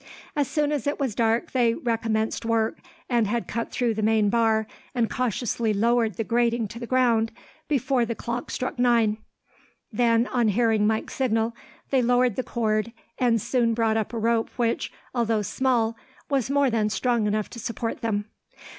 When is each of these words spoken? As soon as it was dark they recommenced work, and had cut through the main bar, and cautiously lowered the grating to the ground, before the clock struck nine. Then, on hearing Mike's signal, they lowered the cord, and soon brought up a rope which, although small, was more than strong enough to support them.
As 0.35 0.47
soon 0.47 0.71
as 0.71 0.87
it 0.87 0.99
was 0.99 1.13
dark 1.13 1.51
they 1.51 1.75
recommenced 1.75 2.43
work, 2.43 2.79
and 3.07 3.27
had 3.27 3.47
cut 3.47 3.69
through 3.71 3.93
the 3.93 4.01
main 4.01 4.31
bar, 4.31 4.65
and 4.95 5.07
cautiously 5.11 5.75
lowered 5.75 6.15
the 6.15 6.23
grating 6.23 6.67
to 6.69 6.79
the 6.79 6.87
ground, 6.87 7.31
before 7.67 8.03
the 8.03 8.15
clock 8.15 8.49
struck 8.49 8.79
nine. 8.79 9.17
Then, 9.93 10.25
on 10.25 10.47
hearing 10.47 10.87
Mike's 10.87 11.13
signal, 11.13 11.53
they 11.91 12.01
lowered 12.01 12.35
the 12.35 12.41
cord, 12.41 12.91
and 13.19 13.39
soon 13.39 13.75
brought 13.75 13.95
up 13.95 14.11
a 14.11 14.17
rope 14.17 14.49
which, 14.55 14.91
although 15.13 15.43
small, 15.43 15.95
was 16.31 16.49
more 16.49 16.71
than 16.71 16.89
strong 16.89 17.27
enough 17.27 17.51
to 17.51 17.59
support 17.59 18.01
them. 18.01 18.25